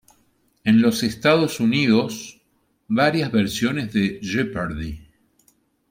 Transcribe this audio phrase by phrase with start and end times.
[0.63, 2.41] En los Estados Unidos,
[2.87, 4.99] varios versiones de "Jeopardy!